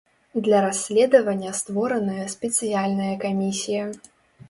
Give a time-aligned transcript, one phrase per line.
[0.45, 3.83] Для расследавання створаная спецыяльная камісія.